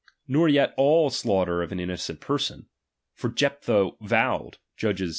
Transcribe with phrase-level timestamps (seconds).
[0.27, 2.65] Nor yet all slaughter of an innocent person;
[3.13, 5.09] for Jephtha vowed (Judges xi.